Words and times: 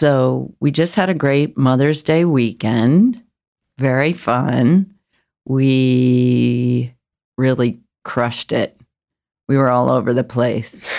So 0.00 0.54
we 0.60 0.70
just 0.70 0.94
had 0.94 1.10
a 1.10 1.14
great 1.14 1.58
Mother's 1.58 2.02
Day 2.02 2.24
weekend. 2.24 3.22
Very 3.76 4.14
fun. 4.14 4.94
We 5.44 6.94
really 7.36 7.80
crushed 8.02 8.50
it. 8.50 8.78
We 9.46 9.58
were 9.58 9.68
all 9.68 9.90
over 9.90 10.14
the 10.14 10.24
place. 10.24 10.90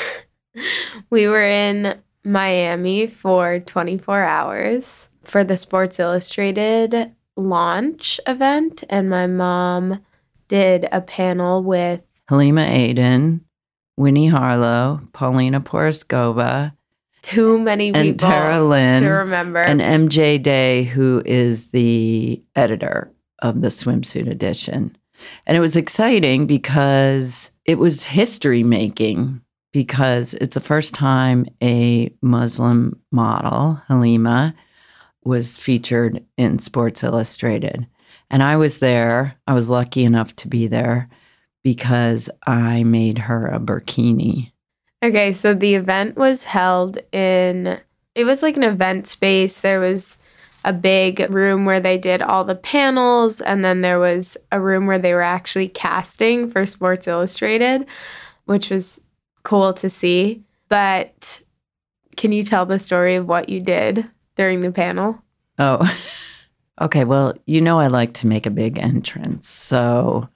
we 1.10 1.28
were 1.28 1.44
in 1.44 2.00
Miami 2.24 3.08
for 3.08 3.58
24 3.62 4.22
hours 4.22 5.10
for 5.24 5.44
the 5.44 5.58
Sports 5.58 6.00
Illustrated 6.00 7.12
launch 7.36 8.20
event, 8.28 8.84
and 8.88 9.10
my 9.10 9.26
mom 9.26 10.06
did 10.48 10.88
a 10.92 11.02
panel 11.02 11.64
with 11.64 12.02
Halima 12.30 12.68
Aden, 12.68 13.46
Winnie 13.98 14.28
Harlow, 14.28 15.02
Paulina 15.12 15.60
Porizkova, 15.60 16.74
too 17.22 17.60
many 17.60 17.90
people 17.92 18.02
and 18.02 18.20
Tara 18.20 18.64
Lynn 18.64 19.04
to 19.04 19.10
remember. 19.10 19.60
And 19.60 19.82
MJ 19.82 20.42
Day, 20.42 20.84
who 20.84 21.22
is 21.26 21.68
the 21.68 22.42
editor 22.56 23.12
of 23.42 23.62
the 23.62 23.70
swimsuit 23.70 24.30
edition. 24.30 24.96
And 25.46 25.58
it 25.58 25.62
was 25.62 25.76
exciting 25.76 26.48
because 26.48 27.52
it 27.66 27.78
was 27.78 28.04
history 28.04 28.64
making 28.64 29.42
because 29.72 30.34
it's 30.36 30.56
the 30.56 30.62
first 30.62 30.94
time 30.94 31.46
a 31.62 32.14
Muslim 32.22 33.00
model, 33.12 33.82
Halima, 33.88 34.54
was 35.24 35.58
featured 35.58 36.24
in 36.38 36.60
Sports 36.60 37.04
Illustrated. 37.04 37.88
And 38.30 38.42
I 38.44 38.58
was 38.58 38.80
there. 38.80 39.36
I 39.48 39.54
was 39.54 39.70
lucky 39.70 40.04
enough 40.04 40.36
to 40.38 40.48
be 40.48 40.68
there 40.68 41.10
because 41.64 42.30
I 42.46 42.84
made 42.84 43.18
her 43.20 43.48
a 43.48 43.60
burkini. 43.60 44.51
Okay, 45.04 45.34
so 45.34 45.54
the 45.54 45.76
event 45.76 46.16
was 46.16 46.44
held 46.44 47.00
in 47.12 47.80
it 48.14 48.24
was 48.26 48.44
like 48.44 48.58
an 48.58 48.64
event 48.64 49.08
space. 49.08 49.62
There 49.62 49.80
was 49.80 50.18
a 50.64 50.74
big 50.74 51.28
room 51.30 51.66
where 51.66 51.80
they 51.80 51.98
did 51.98 52.22
all 52.22 52.44
the 52.44 52.56
panels 52.56 53.42
and 53.42 53.66
then 53.66 53.82
there 53.82 54.00
was 54.00 54.38
a 54.52 54.60
room 54.60 54.86
where 54.86 55.00
they 55.00 55.14
were 55.14 55.22
actually 55.22 55.68
casting 55.68 56.50
for 56.52 56.66
Sports 56.66 57.08
Illustrated, 57.08 57.86
which 58.46 58.70
was 58.70 59.02
cool 59.44 59.74
to 59.74 59.90
see. 59.90 60.44
But 60.70 61.42
can 62.16 62.32
you 62.32 62.44
tell 62.44 62.66
the 62.66 62.78
story 62.78 63.16
of 63.16 63.28
what 63.28 63.50
you 63.50 63.60
did 63.60 64.08
during 64.36 64.62
the 64.62 64.72
panel? 64.72 65.22
Oh. 65.58 65.98
okay, 66.82 67.06
well, 67.06 67.34
you 67.48 67.62
know 67.62 67.80
I 67.80 67.88
like 67.88 68.14
to 68.16 68.28
make 68.28 68.46
a 68.46 68.52
big 68.52 68.78
entrance. 68.78 69.50
So 69.50 70.30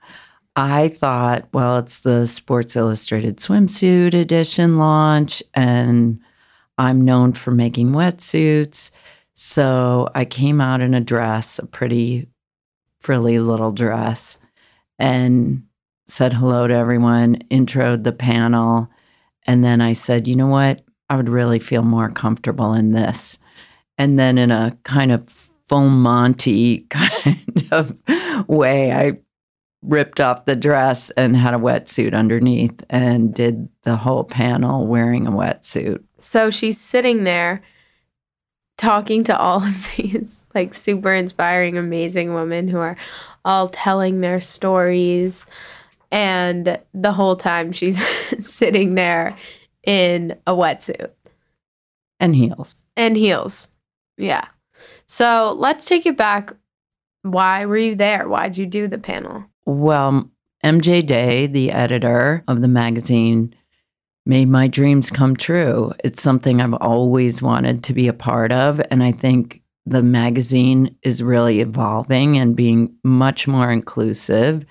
I 0.56 0.88
thought, 0.88 1.48
well, 1.54 1.80
it's 1.80 2.00
the 2.00 2.26
Sports 2.28 2.76
Illustrated 2.76 3.38
swimsuit 3.38 4.14
edition 4.14 4.78
launch, 4.78 5.44
and 5.54 6.20
I'm 6.78 7.04
known 7.04 7.34
for 7.34 7.52
making 7.52 7.92
wetsuits. 7.92 8.92
So 9.34 10.10
I 10.16 10.24
came 10.24 10.62
out 10.62 10.80
in 10.80 10.94
a 10.94 11.02
dress, 11.02 11.60
a 11.60 11.66
pretty 11.66 12.28
frilly 13.02 13.40
little 13.40 13.74
dress, 13.74 14.38
and 14.98 15.64
said 16.08 16.34
hello 16.34 16.68
to 16.68 16.74
everyone, 16.74 17.36
introed 17.52 18.04
the 18.04 18.14
panel. 18.14 18.90
And 19.46 19.64
then 19.64 19.82
I 19.82 19.92
said, 19.92 20.28
you 20.28 20.36
know 20.36 20.48
what? 20.48 20.84
I 21.10 21.18
would 21.18 21.30
really 21.30 21.60
feel 21.60 21.84
more 21.84 22.10
comfortable 22.10 22.74
in 22.74 22.94
this. 22.94 23.38
And 23.98 24.18
then, 24.18 24.38
in 24.38 24.52
a 24.52 24.78
kind 24.84 25.12
of 25.12 25.50
full 25.70 25.90
Monty 25.90 26.80
kind 26.90 27.68
of 27.72 27.96
way, 28.48 28.92
I 28.92 29.18
ripped 29.88 30.20
off 30.20 30.46
the 30.46 30.56
dress 30.56 31.12
and 31.12 31.36
had 31.36 31.54
a 31.54 31.58
wetsuit 31.58 32.14
underneath 32.14 32.84
and 32.90 33.34
did 33.34 33.70
the 33.84 33.96
whole 33.96 34.24
panel 34.24 34.88
wearing 34.88 35.28
a 35.28 35.32
wetsuit. 35.32 36.04
So 36.20 36.50
she's 36.50 36.80
sitting 36.80 37.24
there 37.24 37.62
talking 38.78 39.24
to 39.26 39.38
all 39.38 39.64
of 39.64 39.92
these 39.98 40.44
like 40.54 40.74
super 40.74 41.14
inspiring, 41.14 41.78
amazing 41.78 42.34
women 42.34 42.68
who 42.68 42.78
are 42.78 42.98
all 43.44 43.70
telling 43.70 44.22
their 44.22 44.42
stories. 44.42 45.46
And 46.12 46.80
the 46.94 47.12
whole 47.12 47.36
time 47.36 47.72
she's 47.72 48.06
sitting 48.46 48.96
there 48.96 49.38
in 49.86 50.38
a 50.48 50.54
wetsuit 50.54 51.12
and 52.20 52.36
heels. 52.36 52.76
And 52.96 53.18
heels. 53.18 53.70
Yeah. 54.18 54.46
So 55.06 55.56
let's 55.58 55.86
take 55.86 56.06
it 56.06 56.18
back. 56.18 56.54
Why 57.24 57.66
were 57.66 57.78
you 57.78 57.96
there? 57.96 58.28
Why'd 58.28 58.58
you 58.58 58.66
do 58.66 58.88
the 58.88 58.98
panel? 58.98 59.46
Well, 59.66 60.30
MJ 60.64 61.06
Day, 61.06 61.48
the 61.48 61.72
editor 61.72 62.44
of 62.48 62.62
the 62.62 62.68
magazine, 62.68 63.56
made 64.26 64.48
my 64.48 64.68
dreams 64.68 65.10
come 65.10 65.36
true. 65.36 65.94
It's 66.04 66.22
something 66.22 66.62
I've 66.62 66.74
always 66.74 67.42
wanted 67.42 67.84
to 67.84 67.94
be 67.94 68.08
a 68.08 68.14
part 68.14 68.52
of. 68.52 68.82
And 68.90 69.04
I 69.04 69.12
think 69.12 69.62
the 69.86 70.02
magazine 70.02 70.96
is 71.04 71.22
really 71.22 71.62
evolving 71.62 72.38
and 72.38 72.56
being 72.56 72.96
much 73.04 73.48
more 73.48 73.72
inclusive. 73.72 74.66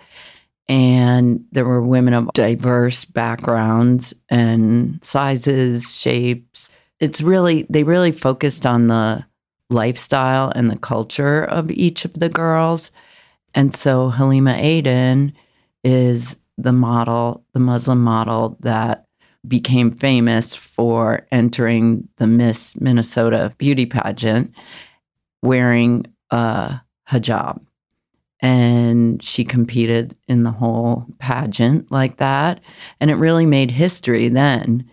And 0.68 1.44
there 1.52 1.64
were 1.64 1.82
women 1.82 2.14
of 2.14 2.32
diverse 2.32 3.04
backgrounds 3.04 4.14
and 4.28 5.02
sizes, 5.04 5.94
shapes. 5.94 6.70
It's 7.00 7.20
really, 7.20 7.66
they 7.68 7.84
really 7.84 8.12
focused 8.12 8.66
on 8.66 8.88
the 8.88 9.24
lifestyle 9.70 10.52
and 10.54 10.70
the 10.70 10.78
culture 10.78 11.44
of 11.44 11.70
each 11.70 12.04
of 12.04 12.14
the 12.14 12.28
girls. 12.28 12.90
And 13.54 13.74
so 13.74 14.10
Halima 14.10 14.54
Aden 14.54 15.32
is 15.82 16.36
the 16.58 16.72
model, 16.72 17.44
the 17.52 17.60
Muslim 17.60 18.02
model 18.02 18.56
that 18.60 19.06
became 19.46 19.90
famous 19.90 20.54
for 20.54 21.26
entering 21.30 22.08
the 22.16 22.26
Miss 22.26 22.78
Minnesota 22.80 23.54
beauty 23.58 23.86
pageant 23.86 24.52
wearing 25.42 26.06
a 26.30 26.80
hijab. 27.08 27.60
And 28.40 29.22
she 29.22 29.44
competed 29.44 30.16
in 30.28 30.42
the 30.42 30.50
whole 30.50 31.06
pageant 31.18 31.90
like 31.90 32.18
that. 32.18 32.60
And 33.00 33.10
it 33.10 33.14
really 33.14 33.46
made 33.46 33.70
history 33.70 34.28
then. 34.28 34.88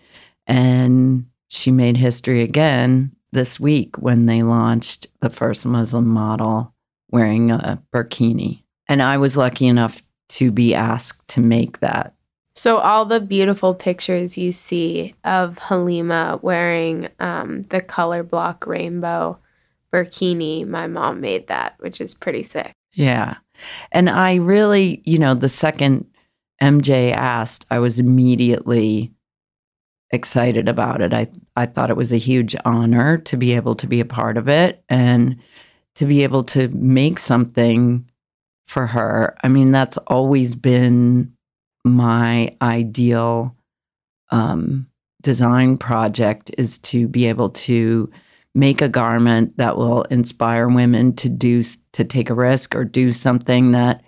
And 0.48 1.26
she 1.48 1.72
made 1.72 1.98
history 1.98 2.42
again 2.44 3.12
this 3.32 3.60
week 3.60 3.98
when 3.98 4.26
they 4.26 4.44
launched 4.44 5.08
the 5.22 5.30
first 5.30 5.66
Muslim 5.66 6.08
model 6.08 6.71
wearing 7.12 7.52
a 7.52 7.82
burkini. 7.94 8.64
And 8.88 9.02
I 9.02 9.18
was 9.18 9.38
lucky 9.38 9.68
enough 9.68 10.02
to 10.30 10.52
be 10.52 10.74
asked 10.74 11.28
to 11.30 11.42
make 11.42 11.80
that. 11.80 12.14
So, 12.56 12.78
all 12.78 13.06
the 13.06 13.22
beautiful 13.22 13.74
pictures 13.74 14.38
you 14.38 14.52
see 14.52 15.16
of 15.24 15.58
Halima 15.58 16.40
wearing 16.42 17.10
um, 17.20 17.64
the 17.64 17.82
color 17.82 18.24
block 18.24 18.68
rainbow 18.68 19.40
burkini, 19.94 20.68
my 20.68 20.88
mom 20.88 21.22
made 21.22 21.48
that, 21.48 21.76
which 21.80 22.02
is 22.02 22.14
pretty 22.14 22.44
sick. 22.44 22.74
Yeah. 22.94 23.36
And 23.92 24.10
I 24.10 24.36
really, 24.36 25.02
you 25.06 25.18
know, 25.18 25.34
the 25.34 25.50
second 25.50 26.06
MJ 26.62 27.14
asked, 27.14 27.66
I 27.70 27.80
was 27.80 28.00
immediately 28.00 29.12
excited 30.12 30.68
about 30.68 31.02
it. 31.02 31.14
I, 31.14 31.28
I 31.56 31.66
thought 31.66 31.90
it 31.90 31.98
was 31.98 32.12
a 32.12 32.18
huge 32.18 32.56
honor 32.66 33.18
to 33.20 33.38
be 33.38 33.54
able 33.54 33.76
to 33.76 33.88
be 33.88 34.00
a 34.00 34.06
part 34.06 34.38
of 34.38 34.50
it 34.50 34.84
and 34.90 35.38
to 35.96 36.06
be 36.06 36.24
able 36.24 36.44
to 36.46 36.68
make 36.70 37.20
something 37.20 38.10
for 38.68 38.88
her. 38.88 39.36
I 39.44 39.48
mean, 39.48 39.72
that's 39.72 39.98
always 40.08 40.56
been 40.56 41.34
my 41.84 42.56
ideal 42.62 43.56
um, 44.30 44.88
design 45.22 45.78
project 45.78 46.52
is 46.58 46.78
to 46.80 47.08
be 47.08 47.26
able 47.26 47.50
to 47.50 48.10
make 48.54 48.82
a 48.82 48.90
garment 48.90 49.56
that 49.58 49.78
will 49.78 50.04
inspire 50.04 50.68
women 50.68 51.16
to 51.16 51.30
do 51.30 51.64
to 51.94 52.04
take 52.04 52.30
a 52.30 52.34
risk 52.34 52.76
or 52.76 52.84
do 52.84 53.12
something 53.12 53.72
that 53.72 54.04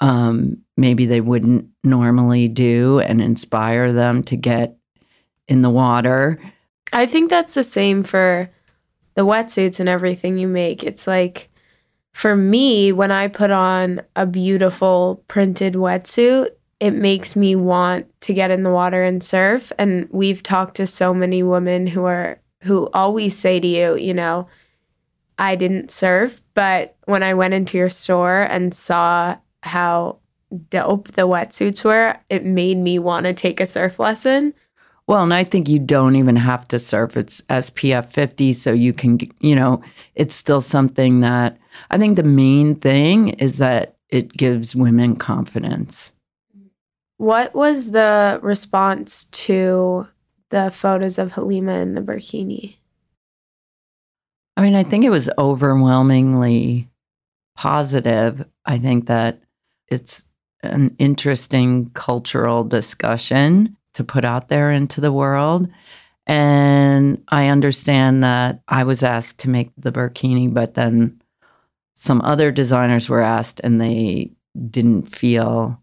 um, 0.00 0.58
maybe 0.76 1.06
they 1.06 1.20
wouldn't 1.20 1.68
normally 1.84 2.48
do 2.48 3.00
and 3.00 3.20
inspire 3.20 3.92
them 3.92 4.22
to 4.24 4.36
get 4.36 4.76
in 5.48 5.62
the 5.62 5.70
water. 5.70 6.40
I 6.92 7.06
think 7.06 7.30
that's 7.30 7.54
the 7.54 7.64
same 7.64 8.02
for 8.02 8.48
the 9.14 9.26
wetsuits 9.26 9.80
and 9.80 9.88
everything 9.88 10.38
you 10.38 10.48
make. 10.48 10.82
It's 10.84 11.06
like 11.06 11.50
for 12.12 12.34
me, 12.36 12.92
when 12.92 13.10
I 13.10 13.28
put 13.28 13.50
on 13.50 14.02
a 14.16 14.26
beautiful 14.26 15.22
printed 15.28 15.74
wetsuit, 15.74 16.48
it 16.80 16.92
makes 16.92 17.36
me 17.36 17.54
want 17.54 18.06
to 18.22 18.32
get 18.32 18.50
in 18.50 18.62
the 18.62 18.70
water 18.70 19.02
and 19.02 19.22
surf. 19.22 19.70
And 19.78 20.08
we've 20.10 20.42
talked 20.42 20.76
to 20.76 20.86
so 20.86 21.12
many 21.12 21.42
women 21.42 21.86
who 21.86 22.04
are 22.04 22.40
who 22.62 22.90
always 22.92 23.38
say 23.38 23.58
to 23.58 23.66
you, 23.66 23.96
you 23.96 24.12
know, 24.12 24.46
I 25.38 25.56
didn't 25.56 25.90
surf, 25.90 26.42
but 26.52 26.96
when 27.06 27.22
I 27.22 27.32
went 27.32 27.54
into 27.54 27.78
your 27.78 27.88
store 27.88 28.42
and 28.42 28.74
saw 28.74 29.36
how 29.62 30.18
dope 30.68 31.12
the 31.12 31.26
wetsuits 31.26 31.84
were, 31.84 32.18
it 32.28 32.44
made 32.44 32.76
me 32.76 32.98
want 32.98 33.24
to 33.24 33.32
take 33.32 33.60
a 33.60 33.66
surf 33.66 33.98
lesson. 33.98 34.52
Well, 35.10 35.24
and 35.24 35.34
I 35.34 35.42
think 35.42 35.68
you 35.68 35.80
don't 35.80 36.14
even 36.14 36.36
have 36.36 36.68
to 36.68 36.78
surf. 36.78 37.16
It's 37.16 37.40
SPF 37.50 38.12
50, 38.12 38.52
so 38.52 38.72
you 38.72 38.92
can, 38.92 39.18
you 39.40 39.56
know, 39.56 39.82
it's 40.14 40.36
still 40.36 40.60
something 40.60 41.18
that 41.22 41.58
I 41.90 41.98
think 41.98 42.14
the 42.14 42.22
main 42.22 42.76
thing 42.76 43.30
is 43.30 43.58
that 43.58 43.96
it 44.10 44.32
gives 44.32 44.76
women 44.76 45.16
confidence. 45.16 46.12
What 47.16 47.56
was 47.56 47.90
the 47.90 48.38
response 48.40 49.24
to 49.24 50.06
the 50.50 50.70
photos 50.70 51.18
of 51.18 51.32
Halima 51.32 51.72
in 51.78 51.94
the 51.94 52.02
burkini? 52.02 52.76
I 54.56 54.62
mean, 54.62 54.76
I 54.76 54.84
think 54.84 55.04
it 55.04 55.10
was 55.10 55.28
overwhelmingly 55.36 56.88
positive. 57.56 58.44
I 58.64 58.78
think 58.78 59.08
that 59.08 59.42
it's 59.88 60.24
an 60.62 60.94
interesting 61.00 61.90
cultural 61.94 62.62
discussion 62.62 63.76
to 63.94 64.04
put 64.04 64.24
out 64.24 64.48
there 64.48 64.70
into 64.70 65.00
the 65.00 65.12
world. 65.12 65.68
And 66.26 67.22
I 67.28 67.48
understand 67.48 68.22
that 68.22 68.62
I 68.68 68.84
was 68.84 69.02
asked 69.02 69.38
to 69.38 69.50
make 69.50 69.70
the 69.76 69.92
burkini, 69.92 70.52
but 70.52 70.74
then 70.74 71.20
some 71.94 72.20
other 72.22 72.50
designers 72.50 73.08
were 73.08 73.20
asked 73.20 73.60
and 73.64 73.80
they 73.80 74.32
didn't 74.70 75.14
feel 75.14 75.82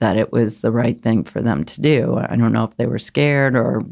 that 0.00 0.16
it 0.16 0.32
was 0.32 0.60
the 0.60 0.72
right 0.72 1.00
thing 1.02 1.24
for 1.24 1.40
them 1.40 1.64
to 1.64 1.80
do. 1.80 2.16
I 2.16 2.36
don't 2.36 2.52
know 2.52 2.64
if 2.64 2.76
they 2.76 2.86
were 2.86 2.98
scared 2.98 3.56
or 3.56 3.82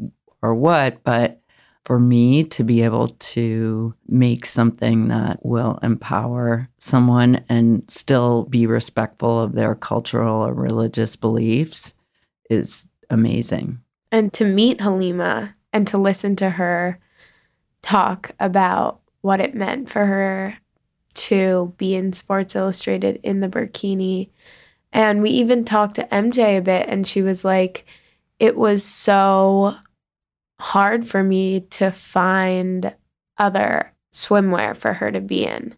or 0.41 0.53
what, 0.53 1.03
but 1.03 1.41
for 1.85 1.99
me 1.99 2.43
to 2.43 2.63
be 2.63 2.81
able 2.81 3.09
to 3.09 3.93
make 4.07 4.45
something 4.45 5.09
that 5.09 5.45
will 5.45 5.79
empower 5.83 6.69
someone 6.79 7.43
and 7.49 7.83
still 7.89 8.43
be 8.43 8.65
respectful 8.65 9.41
of 9.41 9.53
their 9.53 9.75
cultural 9.75 10.45
or 10.45 10.53
religious 10.53 11.15
beliefs 11.15 11.93
is 12.49 12.87
amazing. 13.13 13.79
And 14.11 14.33
to 14.33 14.45
meet 14.45 14.81
Halima 14.81 15.55
and 15.71 15.87
to 15.87 15.97
listen 15.97 16.35
to 16.37 16.49
her 16.49 16.99
talk 17.81 18.31
about 18.39 18.99
what 19.21 19.39
it 19.39 19.55
meant 19.55 19.89
for 19.89 20.05
her 20.05 20.57
to 21.13 21.73
be 21.77 21.95
in 21.95 22.13
Sports 22.13 22.55
Illustrated 22.55 23.19
in 23.23 23.39
the 23.39 23.47
burkini. 23.47 24.29
And 24.91 25.21
we 25.21 25.29
even 25.31 25.63
talked 25.65 25.95
to 25.95 26.07
MJ 26.07 26.57
a 26.57 26.61
bit, 26.61 26.87
and 26.87 27.07
she 27.07 27.21
was 27.21 27.45
like, 27.45 27.85
it 28.39 28.57
was 28.57 28.83
so 28.83 29.75
hard 30.59 31.07
for 31.07 31.23
me 31.23 31.61
to 31.61 31.91
find 31.91 32.93
other 33.37 33.93
swimwear 34.13 34.75
for 34.75 34.93
her 34.93 35.11
to 35.11 35.21
be 35.21 35.45
in. 35.45 35.75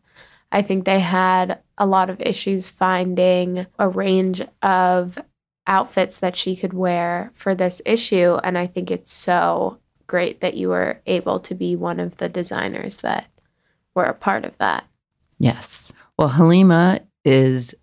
I 0.51 0.61
think 0.61 0.85
they 0.85 0.99
had 0.99 1.59
a 1.77 1.85
lot 1.85 2.09
of 2.09 2.21
issues 2.21 2.69
finding 2.69 3.65
a 3.79 3.89
range 3.89 4.41
of 4.61 5.17
outfits 5.67 6.19
that 6.19 6.35
she 6.35 6.56
could 6.56 6.73
wear 6.73 7.31
for 7.33 7.56
this 7.56 7.81
issue. 7.85 8.38
And 8.44 8.57
I 8.57 8.67
think 8.67 8.91
it's 8.91 9.12
so 9.12 9.79
great 10.07 10.41
that 10.41 10.56
you 10.56 10.69
were 10.69 11.01
able 11.06 11.39
to 11.41 11.56
be 11.56 11.75
one 11.75 12.00
of 12.00 12.17
the 12.17 12.29
designers 12.29 12.97
that 12.97 13.27
were 13.95 14.06
a 14.06 14.13
part 14.13 14.45
of 14.45 14.57
that. 14.59 14.85
Yes. 15.39 15.91
Well, 16.17 16.29
Halima 16.29 17.01
is 17.23 17.73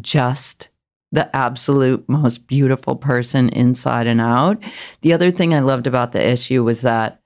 just 0.00 0.68
the 1.10 1.34
absolute 1.34 2.06
most 2.08 2.46
beautiful 2.46 2.94
person 2.94 3.48
inside 3.50 4.06
and 4.06 4.20
out. 4.20 4.62
The 5.00 5.12
other 5.12 5.30
thing 5.30 5.54
I 5.54 5.60
loved 5.60 5.86
about 5.86 6.12
the 6.12 6.26
issue 6.26 6.62
was 6.62 6.82
that 6.82 7.20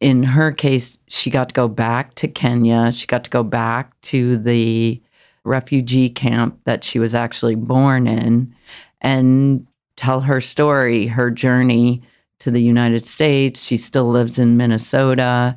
in 0.00 0.22
her 0.22 0.52
case, 0.52 0.98
she 1.08 1.30
got 1.30 1.48
to 1.48 1.54
go 1.54 1.68
back 1.68 2.14
to 2.16 2.28
Kenya. 2.28 2.92
She 2.92 3.06
got 3.06 3.24
to 3.24 3.30
go 3.30 3.42
back 3.42 3.98
to 4.02 4.36
the 4.36 5.00
refugee 5.46 6.10
camp 6.10 6.60
that 6.64 6.84
she 6.84 6.98
was 6.98 7.14
actually 7.14 7.54
born 7.54 8.06
in 8.06 8.54
and 9.00 9.66
tell 9.96 10.20
her 10.20 10.40
story, 10.40 11.06
her 11.06 11.30
journey 11.30 12.02
to 12.40 12.50
the 12.50 12.60
United 12.60 13.06
States. 13.06 13.62
She 13.62 13.76
still 13.76 14.10
lives 14.10 14.38
in 14.38 14.56
Minnesota. 14.56 15.56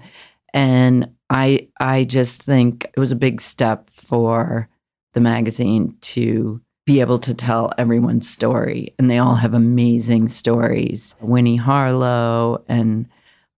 And 0.53 1.13
I 1.29 1.67
I 1.79 2.05
just 2.05 2.41
think 2.41 2.85
it 2.85 2.99
was 2.99 3.11
a 3.11 3.15
big 3.17 3.41
step 3.41 3.89
for 3.93 4.69
the 5.13 5.19
magazine 5.19 5.97
to 6.01 6.61
be 6.85 7.01
able 7.01 7.19
to 7.19 7.33
tell 7.33 7.71
everyone's 7.77 8.29
story. 8.29 8.95
And 8.97 9.09
they 9.09 9.19
all 9.19 9.35
have 9.35 9.53
amazing 9.53 10.29
stories. 10.29 11.15
Winnie 11.19 11.55
Harlow 11.55 12.63
and 12.67 13.07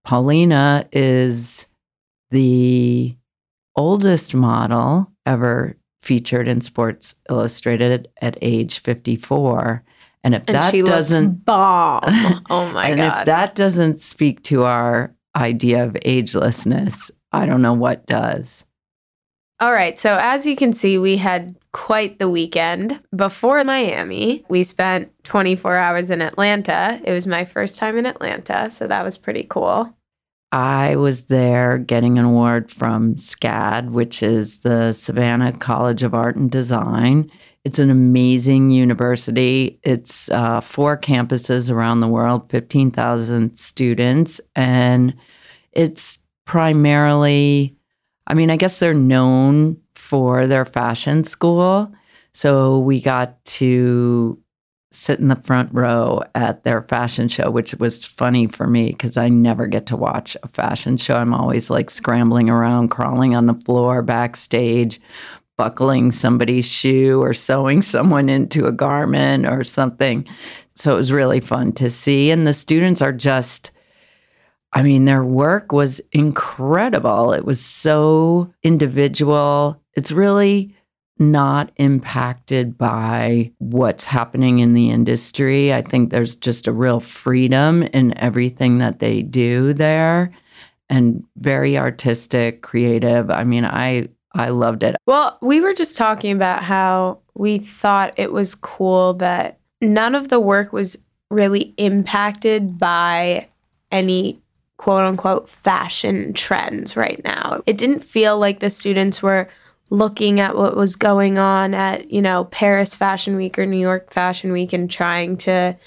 Paulina 0.03 0.87
is 0.91 1.67
the 2.31 3.15
oldest 3.75 4.33
model 4.33 5.09
ever 5.25 5.77
featured 6.01 6.47
in 6.47 6.61
Sports 6.61 7.15
Illustrated 7.29 8.09
at 8.21 8.37
age 8.41 8.79
54. 8.79 9.83
And 10.23 10.35
if 10.35 10.43
And 10.47 10.55
that 10.55 10.73
doesn't 10.85 11.45
bomb. 11.45 12.03
Oh 12.49 12.69
my 12.69 12.89
and 12.89 12.97
god. 12.97 13.19
if 13.19 13.25
that 13.25 13.55
doesn't 13.55 14.01
speak 14.01 14.43
to 14.43 14.63
our 14.63 15.13
idea 15.35 15.83
of 15.83 15.93
agelessness, 16.05 17.11
I 17.31 17.45
don't 17.45 17.61
know 17.61 17.73
what 17.73 18.05
does. 18.05 18.65
All 19.59 19.71
right. 19.71 19.97
So, 19.97 20.17
as 20.19 20.47
you 20.47 20.55
can 20.55 20.73
see, 20.73 20.97
we 20.97 21.17
had 21.17 21.55
quite 21.71 22.17
the 22.17 22.27
weekend. 22.27 22.99
Before 23.15 23.63
Miami, 23.63 24.43
we 24.49 24.63
spent 24.63 25.11
24 25.23 25.75
hours 25.75 26.09
in 26.09 26.21
Atlanta. 26.21 26.99
It 27.03 27.11
was 27.11 27.27
my 27.27 27.45
first 27.45 27.77
time 27.77 27.95
in 27.97 28.07
Atlanta. 28.07 28.71
So, 28.71 28.87
that 28.87 29.05
was 29.05 29.19
pretty 29.19 29.45
cool. 29.47 29.95
I 30.51 30.97
was 30.97 31.25
there 31.25 31.77
getting 31.77 32.19
an 32.19 32.25
award 32.25 32.71
from 32.71 33.15
SCAD, 33.15 33.91
which 33.91 34.21
is 34.21 34.59
the 34.59 34.91
Savannah 34.91 35.53
College 35.53 36.03
of 36.03 36.13
Art 36.13 36.35
and 36.35 36.51
Design. 36.51 37.31
It's 37.63 37.79
an 37.79 37.89
amazing 37.89 38.69
university. 38.69 39.79
It's 39.83 40.29
uh, 40.29 40.59
four 40.61 40.97
campuses 40.97 41.71
around 41.71 42.01
the 42.01 42.07
world, 42.07 42.49
15,000 42.49 43.55
students, 43.55 44.41
and 44.55 45.15
it's 45.71 46.17
primarily, 46.45 47.77
I 48.27 48.33
mean, 48.33 48.49
I 48.49 48.57
guess 48.57 48.79
they're 48.79 48.93
known 48.93 49.77
for 49.95 50.47
their 50.47 50.65
fashion 50.65 51.23
school. 51.23 51.93
So 52.33 52.79
we 52.79 52.99
got 52.99 53.43
to 53.45 54.40
sit 54.91 55.19
in 55.19 55.29
the 55.29 55.35
front 55.37 55.73
row 55.73 56.21
at 56.35 56.63
their 56.63 56.81
fashion 56.81 57.29
show, 57.29 57.49
which 57.49 57.73
was 57.75 58.05
funny 58.05 58.45
for 58.45 58.67
me 58.67 58.89
because 58.89 59.15
I 59.15 59.29
never 59.29 59.65
get 59.65 59.85
to 59.87 59.95
watch 59.95 60.35
a 60.43 60.47
fashion 60.49 60.97
show. 60.97 61.15
I'm 61.15 61.33
always 61.33 61.69
like 61.69 61.89
scrambling 61.89 62.49
around, 62.49 62.89
crawling 62.89 63.33
on 63.33 63.45
the 63.45 63.53
floor 63.53 64.01
backstage, 64.01 64.99
buckling 65.57 66.11
somebody's 66.11 66.65
shoe 66.65 67.21
or 67.21 67.33
sewing 67.33 67.81
someone 67.81 68.27
into 68.27 68.65
a 68.65 68.71
garment 68.71 69.45
or 69.47 69.63
something. 69.63 70.27
So 70.75 70.93
it 70.93 70.97
was 70.97 71.11
really 71.11 71.39
fun 71.39 71.71
to 71.73 71.89
see. 71.89 72.29
And 72.29 72.45
the 72.45 72.53
students 72.53 73.01
are 73.01 73.13
just, 73.13 73.71
I 74.73 74.83
mean, 74.83 75.05
their 75.05 75.23
work 75.23 75.71
was 75.71 76.01
incredible. 76.11 77.31
It 77.31 77.45
was 77.45 77.63
so 77.63 78.53
individual. 78.63 79.81
It's 79.93 80.11
really 80.11 80.75
not 81.21 81.71
impacted 81.77 82.77
by 82.77 83.51
what's 83.59 84.05
happening 84.05 84.59
in 84.59 84.73
the 84.73 84.89
industry. 84.89 85.73
I 85.73 85.81
think 85.83 86.09
there's 86.09 86.35
just 86.35 86.67
a 86.67 86.73
real 86.73 86.99
freedom 86.99 87.83
in 87.83 88.17
everything 88.17 88.79
that 88.79 88.99
they 88.99 89.21
do 89.21 89.71
there 89.73 90.33
and 90.89 91.23
very 91.37 91.77
artistic, 91.77 92.63
creative. 92.63 93.29
I 93.29 93.43
mean, 93.43 93.63
I 93.63 94.09
I 94.33 94.49
loved 94.49 94.83
it. 94.83 94.95
Well, 95.05 95.37
we 95.41 95.61
were 95.61 95.73
just 95.73 95.97
talking 95.97 96.31
about 96.31 96.63
how 96.63 97.19
we 97.35 97.59
thought 97.59 98.13
it 98.17 98.31
was 98.31 98.55
cool 98.55 99.13
that 99.15 99.59
none 99.81 100.15
of 100.15 100.29
the 100.29 100.39
work 100.39 100.73
was 100.73 100.97
really 101.29 101.73
impacted 101.77 102.77
by 102.77 103.47
any 103.91 104.39
quote 104.77 105.03
unquote 105.03 105.49
fashion 105.49 106.33
trends 106.33 106.97
right 106.97 107.21
now. 107.23 107.61
It 107.65 107.77
didn't 107.77 108.03
feel 108.03 108.39
like 108.39 108.59
the 108.59 108.69
students 108.69 109.21
were 109.21 109.47
looking 109.91 110.39
at 110.39 110.57
what 110.57 110.75
was 110.75 110.95
going 110.95 111.37
on 111.37 111.73
at, 111.75 112.09
you 112.11 112.21
know, 112.21 112.45
Paris 112.45 112.95
Fashion 112.95 113.35
Week 113.35 113.59
or 113.59 113.65
New 113.67 113.77
York 113.77 114.11
Fashion 114.11 114.51
Week 114.51 114.73
and 114.73 114.89
trying 114.89 115.37
to 115.37 115.77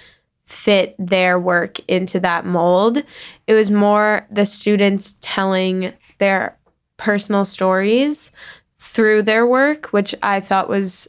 fit 0.46 0.94
their 0.98 1.40
work 1.40 1.80
into 1.88 2.20
that 2.20 2.44
mold. 2.44 2.98
It 3.46 3.54
was 3.54 3.70
more 3.70 4.26
the 4.30 4.44
students 4.46 5.16
telling 5.22 5.92
their 6.18 6.56
personal 6.98 7.44
stories 7.46 8.30
through 8.78 9.22
their 9.22 9.46
work, 9.46 9.86
which 9.86 10.14
I 10.22 10.38
thought 10.40 10.68
was 10.68 11.08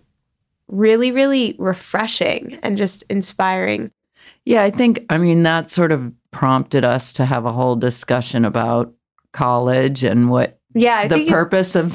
really, 0.70 1.12
really 1.12 1.56
refreshing 1.60 2.58
and 2.64 2.78
just 2.78 3.04
inspiring. 3.10 3.92
Yeah, 4.46 4.64
I 4.64 4.72
think 4.72 5.06
I 5.10 5.18
mean 5.18 5.44
that 5.44 5.70
sort 5.70 5.92
of 5.92 6.12
prompted 6.32 6.86
us 6.86 7.12
to 7.14 7.25
have 7.25 7.46
a 7.46 7.52
whole 7.52 7.75
discussion 7.75 8.46
about 8.46 8.94
college 9.34 10.04
and 10.06 10.30
what 10.30 10.60
Yeah, 10.74 10.96
I 11.00 11.08
the 11.10 11.16
think 11.16 11.28
it- 11.28 11.32
purpose 11.32 11.75
of 11.75 11.94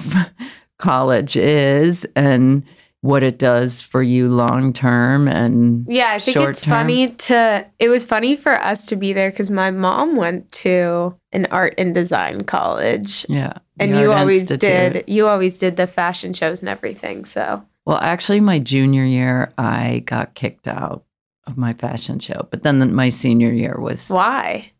college 0.80 1.36
is 1.36 2.06
and 2.16 2.64
what 3.02 3.22
it 3.22 3.38
does 3.38 3.80
for 3.80 4.02
you 4.02 4.28
long 4.28 4.72
term 4.72 5.26
and 5.28 5.86
Yeah, 5.88 6.10
I 6.12 6.18
think 6.18 6.36
it's 6.36 6.60
term. 6.60 6.70
funny 6.70 7.08
to 7.08 7.64
it 7.78 7.88
was 7.88 8.04
funny 8.04 8.36
for 8.36 8.52
us 8.60 8.84
to 8.86 8.96
be 8.96 9.12
there 9.14 9.32
cuz 9.32 9.48
my 9.50 9.70
mom 9.70 10.16
went 10.16 10.50
to 10.64 11.14
an 11.32 11.46
art 11.50 11.74
and 11.78 11.94
design 11.94 12.42
college 12.44 13.24
Yeah. 13.28 13.54
and 13.78 13.94
you 13.94 14.12
always 14.12 14.42
Institute. 14.50 14.92
did 14.92 15.04
you 15.06 15.28
always 15.28 15.56
did 15.56 15.76
the 15.76 15.86
fashion 15.86 16.34
shows 16.34 16.60
and 16.60 16.68
everything. 16.68 17.24
So, 17.24 17.62
Well, 17.86 17.98
actually, 18.02 18.40
my 18.40 18.58
junior 18.58 19.04
year, 19.04 19.52
I 19.56 20.02
got 20.04 20.34
kicked 20.34 20.68
out 20.68 21.02
of 21.46 21.56
my 21.56 21.72
fashion 21.72 22.18
show. 22.18 22.46
But 22.50 22.62
then 22.62 22.94
my 22.94 23.08
senior 23.08 23.50
year 23.50 23.76
was 23.80 24.08
why? 24.10 24.72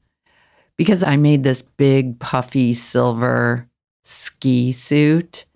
because 0.77 1.03
I 1.03 1.17
made 1.17 1.43
this 1.43 1.63
big, 1.63 2.19
puffy 2.21 2.75
silver 2.75 3.67
ski 4.05 4.73
suit. 4.73 5.47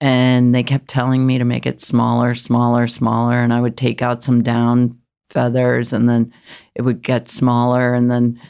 And 0.00 0.54
they 0.54 0.62
kept 0.62 0.88
telling 0.88 1.26
me 1.26 1.38
to 1.38 1.44
make 1.44 1.66
it 1.66 1.80
smaller, 1.80 2.34
smaller, 2.34 2.86
smaller. 2.86 3.42
And 3.42 3.52
I 3.52 3.60
would 3.60 3.76
take 3.76 4.02
out 4.02 4.22
some 4.22 4.42
down 4.42 4.98
feathers 5.30 5.92
and 5.92 6.08
then 6.08 6.32
it 6.74 6.82
would 6.82 7.02
get 7.02 7.28
smaller. 7.28 7.94
And 7.94 8.10
then, 8.10 8.40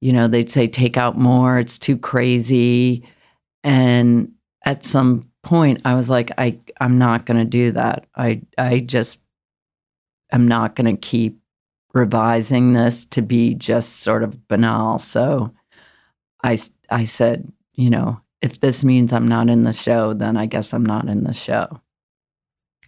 you 0.00 0.12
know, 0.12 0.28
they'd 0.28 0.50
say, 0.50 0.66
take 0.66 0.96
out 0.96 1.18
more. 1.18 1.58
It's 1.58 1.78
too 1.78 1.96
crazy. 1.96 3.06
And 3.62 4.32
at 4.64 4.84
some 4.84 5.30
point, 5.42 5.82
I 5.84 5.94
was 5.94 6.10
like, 6.10 6.32
I, 6.38 6.58
I'm 6.80 6.98
not 6.98 7.26
going 7.26 7.38
to 7.38 7.44
do 7.44 7.72
that. 7.72 8.06
I, 8.16 8.42
I 8.58 8.80
just, 8.80 9.18
I'm 10.32 10.48
not 10.48 10.74
going 10.74 10.94
to 10.94 11.00
keep 11.00 11.38
revising 11.92 12.72
this 12.72 13.04
to 13.06 13.22
be 13.22 13.54
just 13.54 14.00
sort 14.00 14.22
of 14.22 14.48
banal. 14.48 14.98
So 14.98 15.54
I, 16.42 16.58
I 16.90 17.04
said, 17.04 17.52
you 17.74 17.88
know, 17.88 18.20
if 18.44 18.60
this 18.60 18.84
means 18.84 19.12
I'm 19.14 19.26
not 19.26 19.48
in 19.48 19.62
the 19.62 19.72
show, 19.72 20.12
then 20.12 20.36
I 20.36 20.44
guess 20.44 20.74
I'm 20.74 20.84
not 20.84 21.08
in 21.08 21.24
the 21.24 21.32
show. 21.32 21.80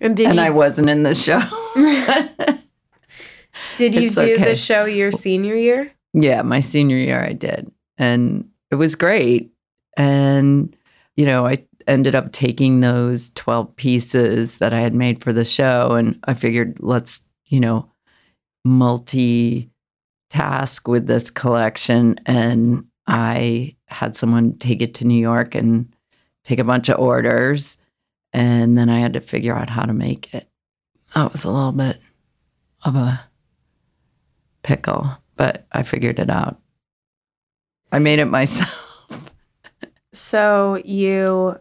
And 0.02 0.14
did 0.14 0.26
and 0.26 0.36
you 0.36 0.42
I 0.42 0.50
wasn't 0.50 0.90
in 0.90 1.02
the 1.02 1.14
show. 1.14 1.40
did 3.76 3.94
you 3.94 4.02
it's 4.02 4.16
do 4.16 4.34
okay. 4.34 4.44
the 4.44 4.54
show 4.54 4.84
your 4.84 5.10
senior 5.10 5.54
year? 5.54 5.92
yeah, 6.12 6.42
my 6.42 6.60
senior 6.60 6.98
year 6.98 7.22
I 7.22 7.32
did. 7.32 7.70
And 7.96 8.48
it 8.70 8.74
was 8.74 8.94
great. 8.94 9.50
And, 9.96 10.76
you 11.16 11.24
know, 11.24 11.46
I 11.46 11.64
ended 11.86 12.14
up 12.14 12.32
taking 12.32 12.80
those 12.80 13.30
12 13.30 13.74
pieces 13.76 14.58
that 14.58 14.74
I 14.74 14.80
had 14.80 14.94
made 14.94 15.22
for 15.22 15.32
the 15.32 15.44
show 15.44 15.92
and 15.92 16.18
I 16.24 16.34
figured 16.34 16.78
let's, 16.80 17.22
you 17.46 17.60
know, 17.60 17.90
multi 18.64 19.70
task 20.28 20.88
with 20.88 21.06
this 21.06 21.30
collection 21.30 22.18
and 22.26 22.86
I 23.06 23.75
had 23.86 24.16
someone 24.16 24.58
take 24.58 24.82
it 24.82 24.94
to 24.94 25.06
New 25.06 25.18
York 25.18 25.54
and 25.54 25.94
take 26.44 26.58
a 26.58 26.64
bunch 26.64 26.88
of 26.88 26.98
orders 26.98 27.76
and 28.32 28.76
then 28.76 28.90
I 28.90 28.98
had 28.98 29.14
to 29.14 29.20
figure 29.20 29.54
out 29.54 29.70
how 29.70 29.84
to 29.84 29.94
make 29.94 30.34
it. 30.34 30.48
That 31.14 31.32
was 31.32 31.44
a 31.44 31.50
little 31.50 31.72
bit 31.72 31.98
of 32.84 32.94
a 32.94 33.20
pickle, 34.62 35.08
but 35.36 35.66
I 35.72 35.82
figured 35.82 36.18
it 36.18 36.28
out. 36.28 36.60
I 37.90 37.98
made 37.98 38.18
it 38.18 38.26
myself. 38.26 38.82
So, 40.12 40.80
you 40.82 41.60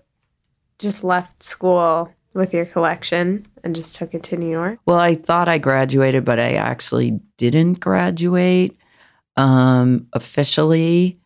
just 0.79 1.03
left 1.03 1.43
school 1.43 2.09
with 2.33 2.53
your 2.53 2.65
collection 2.65 3.45
and 3.65 3.75
just 3.75 3.97
took 3.97 4.13
it 4.13 4.23
to 4.23 4.37
New 4.37 4.49
York? 4.49 4.79
Well, 4.85 4.97
I 4.97 5.15
thought 5.15 5.49
I 5.49 5.57
graduated, 5.57 6.23
but 6.23 6.39
I 6.39 6.53
actually 6.53 7.19
didn't 7.35 7.81
graduate 7.81 8.77
um, 9.35 10.07
officially 10.13 11.19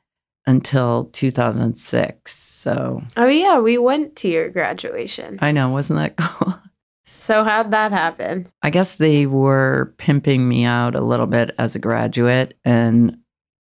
until 0.50 1.06
2006. 1.14 2.36
So 2.36 3.04
Oh 3.16 3.28
yeah, 3.28 3.60
we 3.60 3.78
went 3.78 4.16
to 4.18 4.28
your 4.28 4.50
graduation. 4.50 5.38
I 5.44 5.52
know, 5.52 5.70
wasn't 5.70 6.00
that 6.00 6.18
cool? 6.18 6.56
So 7.06 7.44
how'd 7.44 7.70
that 7.72 7.92
happen? 7.92 8.48
I 8.64 8.72
guess 8.72 8.98
they 8.98 9.28
were 9.28 9.94
pimping 9.98 10.50
me 10.50 10.66
out 10.66 10.96
a 10.96 11.02
little 11.02 11.28
bit 11.28 11.54
as 11.60 11.76
a 11.76 11.80
graduate. 11.80 12.58
And 12.66 13.20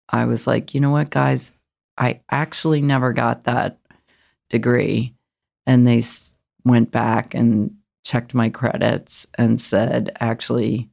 I 0.10 0.26
was 0.26 0.48
like, 0.48 0.74
you 0.74 0.82
know 0.82 0.90
what, 0.90 1.12
guys? 1.12 1.52
I 1.96 2.22
actually 2.32 2.82
never 2.82 3.14
got 3.14 3.44
that 3.44 3.78
degree. 4.50 5.14
And 5.68 5.88
they 5.88 6.04
went 6.66 6.90
back 6.90 7.36
and 7.36 7.76
checked 8.04 8.34
my 8.34 8.50
credits 8.50 9.28
and 9.38 9.62
said, 9.62 10.12
actually, 10.20 10.90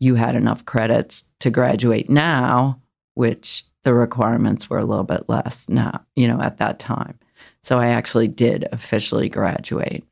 you 0.00 0.16
had 0.16 0.34
enough 0.34 0.64
credits 0.64 1.24
to 1.38 1.50
graduate 1.50 2.10
now, 2.10 2.80
which 3.14 3.64
the 3.82 3.94
requirements 3.94 4.68
were 4.68 4.78
a 4.78 4.84
little 4.84 5.04
bit 5.04 5.28
less 5.28 5.68
now, 5.68 6.04
you 6.16 6.28
know, 6.28 6.40
at 6.40 6.58
that 6.58 6.78
time. 6.78 7.18
So 7.62 7.78
I 7.78 7.88
actually 7.88 8.28
did 8.28 8.68
officially 8.72 9.28
graduate. 9.28 10.04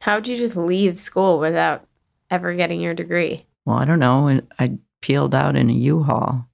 How'd 0.00 0.26
you 0.26 0.36
just 0.36 0.56
leave 0.56 0.98
school 0.98 1.38
without 1.38 1.86
ever 2.30 2.54
getting 2.54 2.80
your 2.80 2.94
degree? 2.94 3.46
Well, 3.64 3.76
I 3.76 3.84
don't 3.84 4.00
know. 4.00 4.40
I 4.58 4.78
peeled 5.00 5.34
out 5.34 5.56
in 5.56 5.70
a 5.70 5.74
U-Haul. 5.74 6.48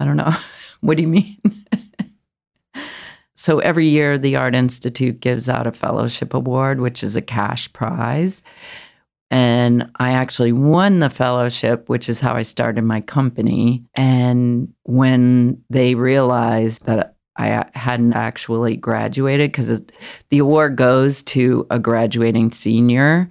I 0.00 0.04
don't 0.04 0.16
know. 0.16 0.34
what 0.80 0.96
do 0.96 1.02
you 1.02 1.08
mean? 1.08 1.38
so 3.34 3.58
every 3.58 3.88
year, 3.88 4.16
the 4.16 4.36
Art 4.36 4.54
Institute 4.54 5.20
gives 5.20 5.48
out 5.48 5.66
a 5.66 5.72
fellowship 5.72 6.32
award, 6.32 6.80
which 6.80 7.02
is 7.02 7.16
a 7.16 7.22
cash 7.22 7.70
prize. 7.72 8.42
And 9.30 9.90
I 9.96 10.12
actually 10.12 10.52
won 10.52 11.00
the 11.00 11.10
fellowship, 11.10 11.88
which 11.88 12.08
is 12.08 12.20
how 12.20 12.34
I 12.34 12.42
started 12.42 12.82
my 12.82 13.00
company. 13.00 13.84
And 13.94 14.72
when 14.84 15.62
they 15.68 15.94
realized 15.94 16.84
that 16.86 17.16
I 17.36 17.66
hadn't 17.74 18.14
actually 18.14 18.76
graduated, 18.76 19.50
because 19.50 19.82
the 20.30 20.38
award 20.38 20.76
goes 20.76 21.22
to 21.24 21.66
a 21.70 21.78
graduating 21.78 22.52
senior, 22.52 23.28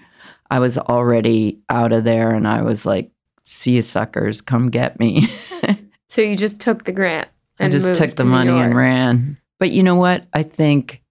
I 0.51 0.59
was 0.59 0.77
already 0.77 1.59
out 1.69 1.91
of 1.91 2.03
there 2.03 2.31
and 2.31 2.47
I 2.47 2.61
was 2.61 2.85
like, 2.85 3.09
see 3.45 3.75
you 3.75 3.81
suckers, 3.81 4.41
come 4.41 4.69
get 4.69 4.99
me. 4.99 5.29
So 6.15 6.21
you 6.21 6.37
just 6.37 6.61
took 6.61 6.85
the 6.85 6.93
grant 6.93 7.27
I 7.59 7.65
and 7.65 7.73
just 7.73 7.87
moved 7.87 7.97
took 7.97 8.11
the 8.11 8.23
to 8.23 8.25
money 8.25 8.51
and 8.51 8.73
ran. 8.73 9.37
But 9.59 9.71
you 9.71 9.83
know 9.83 9.95
what? 9.95 10.25
I 10.33 10.43
think, 10.43 11.03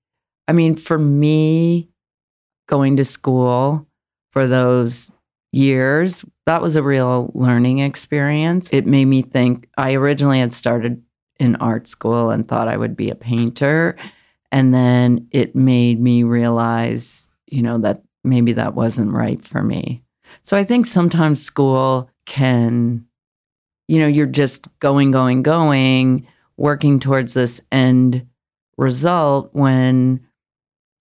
I 0.49 0.53
mean, 0.55 0.77
for 0.77 0.99
me, 0.99 1.91
going 2.69 2.97
to 2.97 3.05
school 3.05 3.87
for 4.35 4.49
those 4.49 5.13
years, 5.53 6.25
that 6.47 6.61
was 6.61 6.75
a 6.75 6.83
real 6.83 7.31
learning 7.35 7.79
experience. 7.79 8.69
It 8.73 8.85
made 8.85 9.05
me 9.05 9.23
think. 9.23 9.69
I 9.79 9.95
originally 9.95 10.41
had 10.41 10.53
started 10.53 11.01
in 11.39 11.55
art 11.57 11.87
school 11.87 12.31
and 12.31 12.47
thought 12.47 12.67
I 12.67 12.77
would 12.77 12.97
be 12.97 13.11
a 13.11 13.15
painter. 13.15 13.97
And 14.51 14.75
then 14.75 15.29
it 15.31 15.55
made 15.55 16.01
me 16.01 16.25
realize, 16.25 17.29
you 17.47 17.63
know, 17.63 17.79
that 17.79 18.03
maybe 18.25 18.53
that 18.55 18.75
wasn't 18.75 19.13
right 19.13 19.43
for 19.45 19.63
me. 19.63 20.03
So 20.43 20.57
I 20.57 20.65
think 20.65 20.87
sometimes 20.87 21.41
school 21.41 22.11
can, 22.27 23.07
you 23.87 24.01
know, 24.01 24.09
you're 24.09 24.27
just 24.27 24.67
going, 24.81 25.13
going, 25.13 25.45
going, 25.45 26.27
working 26.57 26.99
towards 26.99 27.35
this 27.35 27.61
end 27.71 28.27
result 28.77 29.51
when, 29.53 30.27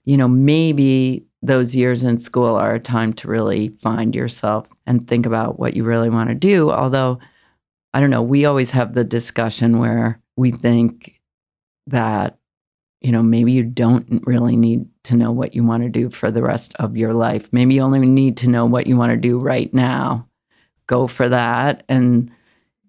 you 0.06 0.18
know, 0.18 0.28
maybe 0.28 1.26
those 1.44 1.76
years 1.76 2.04
in 2.04 2.18
school 2.18 2.56
are 2.56 2.76
a 2.76 2.80
time 2.80 3.12
to 3.14 3.28
really 3.28 3.70
find 3.84 4.16
yourself 4.16 4.66
and 4.88 5.08
think 5.08 5.26
about 5.26 5.60
what 5.60 5.76
you 5.76 5.84
really 5.84 6.10
want 6.10 6.30
to 6.30 6.36
do. 6.36 6.72
Although, 6.72 7.20
I 7.94 8.00
don't 8.00 8.10
know, 8.10 8.24
we 8.24 8.46
always 8.46 8.72
have 8.72 8.94
the 8.94 9.04
discussion 9.04 9.78
where 9.78 10.22
we 10.38 10.52
think 10.52 11.22
that, 11.88 12.38
you 13.02 13.12
know, 13.12 13.22
maybe 13.22 13.52
you 13.52 13.64
don't 13.64 14.24
really 14.26 14.56
need 14.56 14.86
to 15.04 15.18
know 15.18 15.34
what 15.34 15.54
you 15.54 15.66
want 15.66 15.84
to 15.84 15.90
do 15.90 16.10
for 16.10 16.32
the 16.32 16.42
rest 16.42 16.74
of 16.80 16.96
your 16.96 17.14
life. 17.14 17.50
Maybe 17.52 17.76
you 17.76 17.82
only 17.82 18.00
need 18.00 18.38
to 18.38 18.50
know 18.50 18.66
what 18.66 18.88
you 18.88 18.96
want 18.96 19.12
to 19.12 19.18
do 19.18 19.38
right 19.38 19.72
now. 19.74 20.26
Go 20.88 21.08
for 21.08 21.28
that. 21.28 21.84
And, 21.90 22.32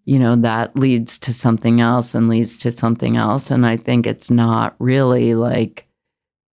you 0.05 0.21
know, 0.21 0.37
that 0.37 0.77
leads 0.77 1.19
to 1.21 1.33
something 1.33 1.81
else 1.81 2.15
and 2.15 2.29
leads 2.29 2.57
to 2.59 2.71
something 2.71 3.17
else. 3.17 3.51
And 3.51 3.67
I 3.67 3.77
think 3.77 4.07
it's 4.07 4.31
not 4.31 4.77
really 4.79 5.35
like, 5.35 5.89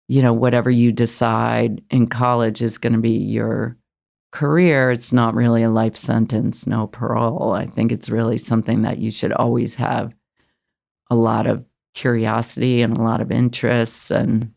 you 0.09 0.23
know, 0.23 0.33
whatever 0.33 0.71
you 0.71 0.91
decide 0.91 1.83
in 1.91 2.07
college 2.07 2.63
is 2.63 2.79
going 2.79 2.95
to 2.95 2.99
be 2.99 3.11
your 3.11 3.77
career. 4.33 4.91
It's 4.91 5.13
not 5.13 5.35
really 5.35 5.63
a 5.63 5.71
life 5.71 5.97
sentence, 5.97 6.67
no 6.67 6.87
parole. 6.87 7.53
I 7.53 7.67
think 7.67 7.93
it's 7.93 8.09
really 8.09 8.39
something 8.39 8.83
that 8.83 8.99
you 8.99 9.11
should 9.11 9.33
always 9.33 9.75
have 9.77 10.15
a 11.11 11.15
lot 11.15 11.47
of 11.47 11.65
curiosity 11.95 12.83
and 12.83 12.97
a 12.97 13.03
lot 13.03 13.21
of 13.21 13.31
interests 13.31 14.11
and, 14.11 14.53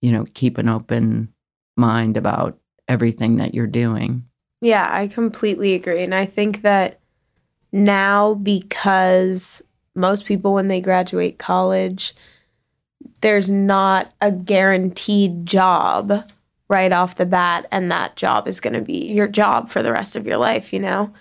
you 0.00 0.12
know, 0.12 0.26
keep 0.34 0.58
an 0.58 0.68
open 0.68 1.32
mind 1.76 2.16
about 2.16 2.58
everything 2.88 3.36
that 3.36 3.54
you're 3.54 3.66
doing. 3.66 4.24
Yeah, 4.60 4.88
I 4.90 5.08
completely 5.08 5.74
agree. 5.74 6.02
And 6.02 6.14
I 6.14 6.26
think 6.26 6.62
that 6.62 7.00
now, 7.72 8.34
because 8.34 9.62
most 9.94 10.24
people, 10.24 10.54
when 10.54 10.68
they 10.68 10.80
graduate 10.80 11.38
college, 11.38 12.14
there's 13.20 13.50
not 13.50 14.12
a 14.20 14.30
guaranteed 14.30 15.46
job 15.46 16.24
right 16.68 16.92
off 16.92 17.16
the 17.16 17.26
bat, 17.26 17.66
and 17.70 17.90
that 17.90 18.16
job 18.16 18.48
is 18.48 18.60
going 18.60 18.74
to 18.74 18.80
be 18.80 19.12
your 19.12 19.28
job 19.28 19.68
for 19.68 19.82
the 19.82 19.92
rest 19.92 20.16
of 20.16 20.26
your 20.26 20.38
life, 20.38 20.72
you 20.72 20.80
know? 20.80 21.12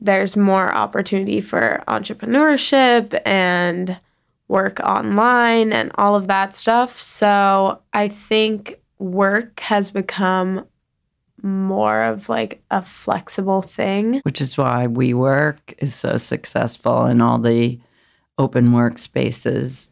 There's 0.00 0.36
more 0.36 0.72
opportunity 0.72 1.40
for 1.40 1.82
entrepreneurship 1.88 3.20
and 3.24 3.98
work 4.48 4.80
online 4.80 5.72
and 5.72 5.90
all 5.96 6.14
of 6.14 6.26
that 6.28 6.54
stuff. 6.54 6.98
So 6.98 7.80
I 7.92 8.08
think 8.08 8.78
work 8.98 9.60
has 9.60 9.90
become 9.90 10.66
more 11.42 12.02
of 12.02 12.28
like 12.28 12.62
a 12.70 12.82
flexible 12.82 13.62
thing. 13.62 14.20
Which 14.24 14.40
is 14.40 14.58
why 14.58 14.86
WeWork 14.88 15.58
is 15.78 15.94
so 15.94 16.16
successful 16.16 17.04
and 17.04 17.22
all 17.22 17.38
the 17.38 17.78
open 18.38 18.70
workspaces 18.70 19.90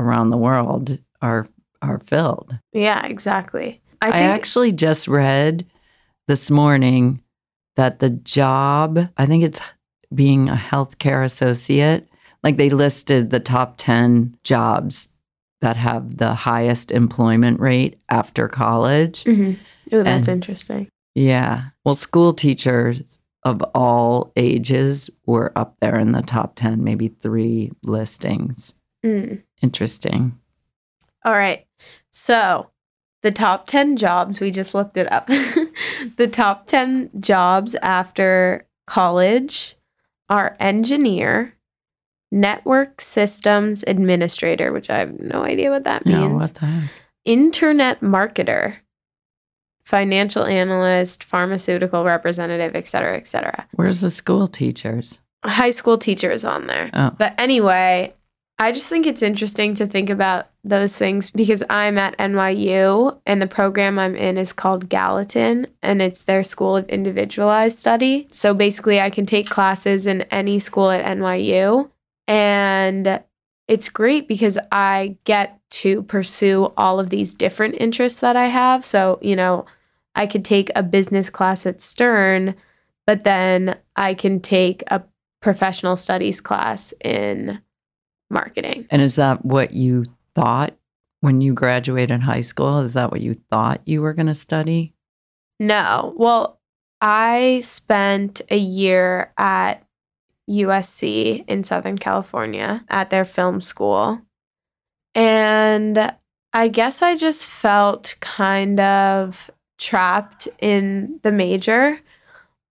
around 0.00 0.30
the 0.30 0.36
world 0.36 0.98
are 1.22 1.46
are 1.82 2.00
filled. 2.00 2.58
Yeah, 2.72 3.04
exactly. 3.06 3.80
I 4.02 4.08
I, 4.08 4.20
actually 4.22 4.72
just 4.72 5.08
read 5.08 5.66
this 6.28 6.50
morning 6.50 7.22
that 7.76 8.00
the 8.00 8.10
job, 8.10 9.08
I 9.16 9.26
think 9.26 9.44
it's 9.44 9.60
being 10.14 10.48
a 10.48 10.54
healthcare 10.54 11.24
associate, 11.24 12.08
like 12.42 12.56
they 12.56 12.70
listed 12.70 13.30
the 13.30 13.40
top 13.40 13.74
10 13.78 14.36
jobs 14.44 15.08
that 15.60 15.76
have 15.76 16.16
the 16.16 16.34
highest 16.34 16.90
employment 16.90 17.60
rate 17.60 17.98
after 18.08 18.48
college. 18.48 19.24
Mhm. 19.24 19.56
Ooh, 19.92 20.02
that's 20.02 20.28
and- 20.28 20.36
interesting. 20.36 20.88
Yeah. 21.14 21.64
Well, 21.84 21.94
school 21.94 22.32
teachers 22.32 23.02
of 23.42 23.62
all 23.74 24.32
ages 24.36 25.10
were 25.26 25.52
up 25.56 25.76
there 25.80 25.98
in 25.98 26.12
the 26.12 26.22
top 26.22 26.54
10, 26.56 26.84
maybe 26.84 27.08
three 27.08 27.72
listings. 27.82 28.74
Mm. 29.04 29.42
Interesting. 29.62 30.38
All 31.24 31.32
right. 31.32 31.66
So, 32.10 32.70
the 33.22 33.30
top 33.30 33.66
10 33.66 33.96
jobs, 33.96 34.40
we 34.40 34.50
just 34.50 34.74
looked 34.74 34.96
it 34.96 35.10
up. 35.12 35.26
the 36.16 36.28
top 36.30 36.66
10 36.66 37.10
jobs 37.20 37.74
after 37.76 38.66
college 38.86 39.76
are 40.30 40.56
engineer, 40.58 41.54
network 42.32 43.00
systems 43.00 43.84
administrator, 43.86 44.72
which 44.72 44.88
I 44.88 44.98
have 45.00 45.20
no 45.20 45.44
idea 45.44 45.70
what 45.70 45.84
that 45.84 46.06
No, 46.06 46.28
means, 46.28 46.40
what 46.40 46.54
the 46.54 46.66
heck? 46.66 46.90
internet 47.24 48.00
marketer, 48.00 48.76
financial 49.84 50.44
analyst, 50.44 51.24
pharmaceutical 51.24 52.04
representative, 52.04 52.74
et 52.76 52.88
cetera, 52.88 53.16
et 53.16 53.26
cetera. 53.26 53.66
Where's 53.72 54.00
the 54.00 54.10
school 54.10 54.46
teachers? 54.46 55.18
High 55.44 55.70
school 55.72 55.98
teachers 55.98 56.44
on 56.44 56.66
there. 56.68 56.90
Oh, 56.94 57.10
But 57.18 57.34
anyway, 57.38 58.14
I 58.60 58.72
just 58.72 58.90
think 58.90 59.06
it's 59.06 59.22
interesting 59.22 59.74
to 59.76 59.86
think 59.86 60.10
about 60.10 60.50
those 60.64 60.94
things 60.94 61.30
because 61.30 61.64
I'm 61.70 61.96
at 61.96 62.18
NYU 62.18 63.18
and 63.24 63.40
the 63.40 63.46
program 63.46 63.98
I'm 63.98 64.14
in 64.14 64.36
is 64.36 64.52
called 64.52 64.90
Gallatin 64.90 65.66
and 65.82 66.02
it's 66.02 66.24
their 66.24 66.44
school 66.44 66.76
of 66.76 66.86
individualized 66.90 67.78
study. 67.78 68.28
So 68.30 68.52
basically, 68.52 69.00
I 69.00 69.08
can 69.08 69.24
take 69.24 69.48
classes 69.48 70.04
in 70.04 70.22
any 70.30 70.58
school 70.58 70.90
at 70.90 71.06
NYU 71.06 71.88
and 72.28 73.22
it's 73.66 73.88
great 73.88 74.28
because 74.28 74.58
I 74.70 75.16
get 75.24 75.58
to 75.70 76.02
pursue 76.02 76.70
all 76.76 77.00
of 77.00 77.08
these 77.08 77.32
different 77.32 77.76
interests 77.80 78.20
that 78.20 78.36
I 78.36 78.48
have. 78.48 78.84
So, 78.84 79.18
you 79.22 79.36
know, 79.36 79.64
I 80.14 80.26
could 80.26 80.44
take 80.44 80.70
a 80.76 80.82
business 80.82 81.30
class 81.30 81.64
at 81.64 81.80
Stern, 81.80 82.54
but 83.06 83.24
then 83.24 83.78
I 83.96 84.12
can 84.12 84.38
take 84.38 84.82
a 84.88 85.02
professional 85.40 85.96
studies 85.96 86.42
class 86.42 86.92
in 87.02 87.62
marketing. 88.30 88.86
and 88.90 89.02
is 89.02 89.16
that 89.16 89.44
what 89.44 89.72
you 89.72 90.04
thought 90.34 90.74
when 91.20 91.40
you 91.40 91.52
graduated 91.52 92.22
high 92.22 92.40
school? 92.40 92.78
Is 92.78 92.94
that 92.94 93.10
what 93.10 93.20
you 93.20 93.34
thought 93.50 93.80
you 93.84 94.02
were 94.02 94.14
going 94.14 94.26
to 94.26 94.34
study? 94.34 94.94
No. 95.58 96.14
Well, 96.16 96.58
I 97.00 97.60
spent 97.62 98.40
a 98.50 98.56
year 98.56 99.32
at 99.36 99.84
USC 100.48 101.44
in 101.46 101.62
Southern 101.62 101.98
California 101.98 102.84
at 102.88 103.10
their 103.10 103.24
film 103.24 103.60
school. 103.60 104.20
And 105.14 106.12
I 106.52 106.68
guess 106.68 107.02
I 107.02 107.16
just 107.16 107.48
felt 107.48 108.16
kind 108.20 108.80
of 108.80 109.50
trapped 109.78 110.48
in 110.58 111.20
the 111.22 111.32
major 111.32 112.00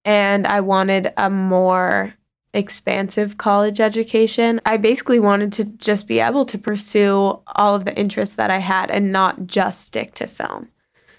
and 0.06 0.48
I 0.48 0.62
wanted 0.62 1.12
a 1.18 1.30
more 1.30 2.14
expansive 2.54 3.38
college 3.38 3.80
education. 3.80 4.60
I 4.66 4.78
basically 4.78 5.20
wanted 5.20 5.54
to 5.54 5.66
just 5.66 6.08
be 6.08 6.20
able 6.20 6.46
to 6.46 6.58
pursue 6.58 7.40
all 7.48 7.76
of 7.76 7.86
the 7.86 7.98
interests 7.98 8.36
that 8.36 8.50
I 8.50 8.58
had 8.58 8.90
and 8.90 9.12
not 9.12 9.46
just 9.46 9.86
stick 9.86 10.16
to 10.16 10.28
film. 10.28 10.70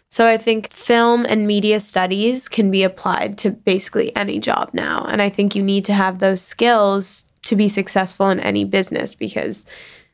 So 0.09 0.27
I 0.27 0.39
think 0.39 0.73
film 0.73 1.25
and 1.29 1.47
media 1.47 1.79
studies 1.79 2.49
can 2.49 2.69
be 2.71 2.83
applied 2.83 3.39
to 3.39 3.51
basically 3.53 4.15
any 4.17 4.41
job 4.41 4.71
now. 4.73 5.05
And 5.09 5.23
I 5.23 5.29
think 5.29 5.55
you 5.55 5.63
need 5.63 5.85
to 5.85 5.93
have 5.93 6.19
those 6.19 6.43
skills 6.43 7.27
to 7.43 7.55
be 7.55 7.69
successful 7.69 8.29
in 8.29 8.41
any 8.41 8.65
business 8.65 9.15
because 9.15 9.65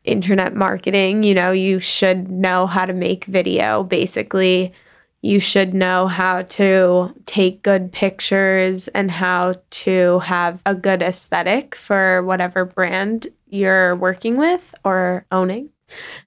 internet 0.05 0.55
marketing, 0.55 1.23
you 1.23 1.35
know, 1.35 1.51
you 1.51 1.81
should 1.81 2.31
know 2.31 2.67
how 2.67 2.85
to 2.85 2.93
make 2.93 3.25
video 3.25 3.83
basically. 3.83 4.73
You 5.27 5.41
should 5.41 5.75
know 5.75 6.07
how 6.07 6.43
to 6.43 7.13
take 7.25 7.65
good 7.65 7.91
pictures 7.91 8.87
and 8.87 9.11
how 9.11 9.55
to 9.83 10.21
have 10.21 10.63
a 10.65 10.73
good 10.73 11.03
aesthetic 11.03 11.75
for 11.75 12.23
whatever 12.23 12.65
brand 12.65 13.27
you're 13.49 13.97
working 13.97 14.37
with 14.37 14.73
or 14.85 15.27
owning. 15.33 15.71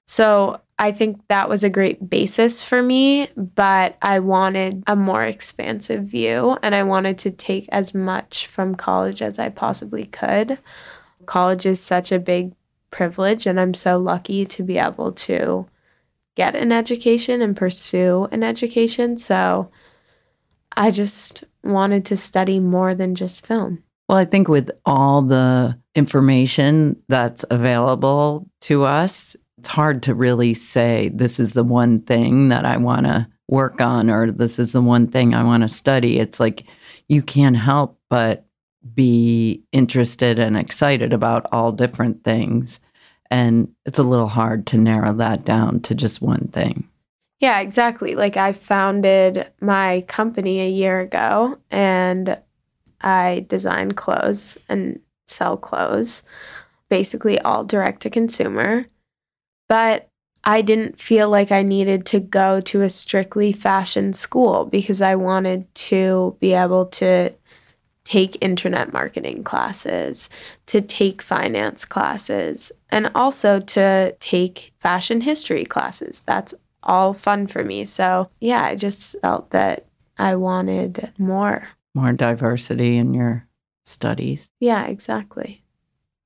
So 0.04 0.60
I 0.78 0.92
think 0.92 1.18
that 1.28 1.48
was 1.48 1.64
a 1.64 1.70
great 1.70 2.10
basis 2.10 2.62
for 2.62 2.82
me, 2.82 3.28
but 3.38 3.96
I 4.02 4.18
wanted 4.18 4.82
a 4.86 4.96
more 4.96 5.24
expansive 5.24 6.04
view 6.04 6.58
and 6.62 6.74
I 6.74 6.82
wanted 6.82 7.16
to 7.20 7.30
take 7.30 7.70
as 7.72 7.94
much 7.94 8.48
from 8.48 8.74
college 8.74 9.22
as 9.22 9.38
I 9.38 9.48
possibly 9.48 10.04
could. 10.04 10.58
College 11.24 11.64
is 11.64 11.80
such 11.80 12.12
a 12.12 12.18
big 12.18 12.52
privilege, 12.90 13.46
and 13.46 13.58
I'm 13.58 13.72
so 13.72 13.98
lucky 13.98 14.44
to 14.44 14.62
be 14.62 14.76
able 14.76 15.12
to 15.12 15.66
get 16.36 16.54
an 16.54 16.72
education 16.72 17.42
and 17.42 17.56
pursue 17.56 18.28
an 18.32 18.42
education. 18.42 19.18
So 19.18 19.70
I 20.76 20.90
just 20.90 21.44
wanted 21.62 22.04
to 22.06 22.16
study 22.16 22.60
more 22.60 22.94
than 22.94 23.14
just 23.14 23.46
film. 23.46 23.82
Well, 24.08 24.18
I 24.18 24.24
think 24.24 24.48
with 24.48 24.70
all 24.84 25.22
the 25.22 25.78
information 25.94 26.96
that's 27.08 27.44
available 27.50 28.48
to 28.62 28.84
us, 28.84 29.36
it's 29.58 29.68
hard 29.68 30.02
to 30.04 30.14
really 30.14 30.54
say 30.54 31.10
this 31.14 31.38
is 31.38 31.52
the 31.52 31.64
one 31.64 32.00
thing 32.00 32.48
that 32.48 32.64
I 32.64 32.76
want 32.76 33.06
to 33.06 33.28
work 33.48 33.80
on 33.80 34.08
or 34.08 34.30
this 34.30 34.58
is 34.58 34.72
the 34.72 34.80
one 34.80 35.06
thing 35.08 35.34
I 35.34 35.44
want 35.44 35.62
to 35.62 35.68
study. 35.68 36.18
It's 36.18 36.40
like 36.40 36.64
you 37.08 37.22
can't 37.22 37.56
help 37.56 37.98
but 38.08 38.46
be 38.94 39.62
interested 39.72 40.38
and 40.38 40.56
excited 40.56 41.12
about 41.12 41.46
all 41.52 41.72
different 41.72 42.24
things. 42.24 42.80
And 43.30 43.72
it's 43.86 43.98
a 43.98 44.04
little 44.04 44.28
hard 44.28 44.66
to 44.68 44.78
narrow 44.78 45.12
that 45.14 45.44
down 45.44 45.80
to 45.82 45.94
just 45.94 46.20
one 46.20 46.48
thing. 46.48 46.88
Yeah, 47.38 47.60
exactly. 47.60 48.14
Like 48.14 48.36
I 48.36 48.52
founded 48.52 49.46
my 49.60 50.04
company 50.08 50.60
a 50.60 50.68
year 50.68 51.00
ago 51.00 51.58
and 51.70 52.38
I 53.00 53.46
design 53.48 53.92
clothes 53.92 54.58
and 54.68 55.00
sell 55.26 55.56
clothes, 55.56 56.22
basically 56.88 57.38
all 57.40 57.64
direct 57.64 58.02
to 58.02 58.10
consumer. 58.10 58.86
But 59.68 60.08
I 60.44 60.62
didn't 60.62 60.98
feel 60.98 61.28
like 61.28 61.52
I 61.52 61.62
needed 61.62 62.06
to 62.06 62.20
go 62.20 62.60
to 62.62 62.82
a 62.82 62.88
strictly 62.88 63.52
fashion 63.52 64.12
school 64.12 64.66
because 64.66 65.00
I 65.00 65.14
wanted 65.14 65.72
to 65.74 66.36
be 66.40 66.52
able 66.54 66.86
to 66.86 67.32
take 68.10 68.36
internet 68.40 68.92
marketing 68.92 69.44
classes, 69.44 70.28
to 70.66 70.80
take 70.80 71.22
finance 71.22 71.84
classes, 71.84 72.72
and 72.88 73.08
also 73.14 73.60
to 73.60 74.12
take 74.18 74.72
fashion 74.80 75.20
history 75.20 75.64
classes. 75.64 76.20
That's 76.26 76.52
all 76.82 77.12
fun 77.12 77.46
for 77.46 77.62
me. 77.64 77.84
So, 77.84 78.28
yeah, 78.40 78.64
I 78.64 78.74
just 78.74 79.14
felt 79.20 79.50
that 79.50 79.86
I 80.18 80.34
wanted 80.34 81.12
more. 81.18 81.68
More 81.94 82.10
diversity 82.12 82.96
in 82.96 83.14
your 83.14 83.46
studies. 83.84 84.50
Yeah, 84.58 84.86
exactly. 84.86 85.62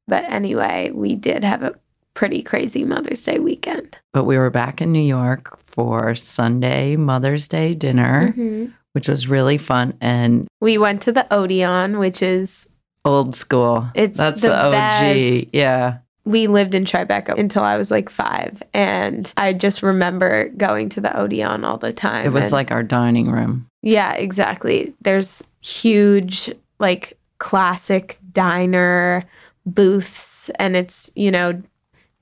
But 0.09 0.25
anyway, 0.25 0.91
we 0.91 1.15
did 1.15 1.45
have 1.45 1.63
a 1.63 1.75
pretty 2.15 2.43
crazy 2.43 2.85
Mother's 2.85 3.23
Day 3.23 3.41
weekend. 3.41 3.99
But 4.15 4.25
we 4.25 4.39
were 4.39 4.49
back 4.51 4.81
in 4.81 4.91
New 4.91 5.01
York 5.01 5.59
for 5.67 6.15
Sunday 6.15 6.97
Mother's 6.97 7.47
Day 7.47 7.75
dinner, 7.75 8.33
Mhm. 8.35 8.73
Which 8.95 9.09
was 9.09 9.29
really 9.29 9.59
fun 9.59 9.95
and 10.01 10.47
We 10.61 10.79
went 10.79 11.03
to 11.03 11.13
the 11.13 11.27
Odeon, 11.33 11.99
which 11.99 12.23
is, 12.23 12.69
old 13.05 13.35
school. 13.35 13.87
It's 13.95 14.17
That's 14.17 14.41
the 14.41 14.49
the, 14.49 14.57
OG. 14.67 14.73
best. 14.73 15.47
Yeah. 15.53 15.99
we 16.25 16.47
lived 16.47 16.75
in 16.75 16.85
Tribeca 16.87 17.39
until 17.39 17.63
I 17.63 17.77
was 17.77 17.91
like 17.91 18.09
five. 18.09 18.63
And 18.73 19.31
I 19.37 19.53
just 19.53 19.83
remember 19.83 20.49
going 20.57 20.89
to 20.91 21.01
the 21.03 21.15
Odeon 21.15 21.65
all 21.65 21.77
the 21.77 21.93
time. 21.93 22.25
It 22.25 22.31
was 22.33 22.45
and- 22.45 22.53
like 22.53 22.71
our 22.71 22.83
dining 22.83 23.31
room. 23.31 23.67
Yeah, 23.83 24.15
exactly. 24.15 24.95
There's 25.03 25.45
huge, 25.61 26.51
like, 26.79 27.19
classic 27.39 28.19
diner 28.33 29.25
booths, 29.67 30.49
and 30.59 30.77
it's, 30.77 31.11
you 31.15 31.31
know, 31.31 31.61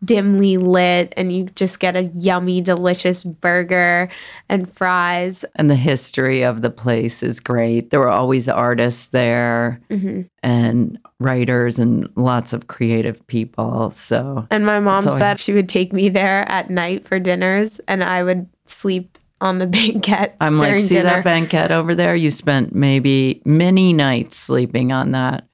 dimly 0.05 0.57
lit, 0.57 1.13
and 1.17 1.33
you 1.33 1.45
just 1.55 1.79
get 1.81 1.95
a 1.97 2.03
yummy, 2.15 2.61
delicious 2.61 3.23
burger 3.23 4.09
and 4.49 4.73
fries. 4.73 5.45
And 5.57 5.71
the 5.71 5.77
history 5.77 6.43
of 6.43 6.63
the 6.63 6.71
place 6.71 7.23
is 7.23 7.39
great. 7.41 7.91
There 7.91 8.01
were 8.01 8.09
always 8.09 8.49
artists 8.49 9.09
there 9.09 9.81
hmm 9.91 10.23
and 10.45 10.99
writers 11.21 11.79
and 11.79 12.09
lots 12.17 12.53
of 12.53 12.67
creative 12.67 13.25
people. 13.29 13.93
So 13.93 14.45
And 14.51 14.67
my 14.67 14.81
mom 14.81 15.07
always- 15.07 15.19
said 15.19 15.39
she 15.39 15.53
would 15.53 15.69
take 15.69 15.93
me 15.93 16.09
there 16.09 16.49
at 16.51 16.69
night 16.69 17.07
for 17.07 17.19
dinners, 17.21 17.81
and 17.87 18.03
I 18.03 18.25
would 18.25 18.49
sleep 18.67 19.19
on 19.41 19.59
the 19.59 19.67
banquette. 19.69 20.37
I'm 20.41 20.59
like, 20.59 20.81
see 20.81 20.89
dinner. 20.97 21.11
that 21.11 21.25
banquette 21.25 21.71
over 21.71 21.95
there? 21.95 22.17
You 22.17 22.31
spent 22.33 22.75
maybe 22.75 23.41
many 23.45 23.93
nights 23.93 24.37
sleeping 24.37 24.91
on 24.93 25.13
that. 25.13 25.47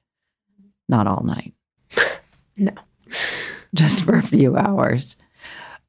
Not 0.87 1.05
all 1.05 1.23
night. 1.23 1.53
No. 2.57 2.73
Just 3.75 4.03
for 4.03 4.15
a 4.15 4.23
few 4.23 4.57
hours. 4.57 5.15